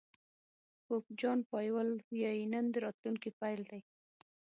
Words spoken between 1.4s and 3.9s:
پایول وایي نن د راتلونکي پيل دی.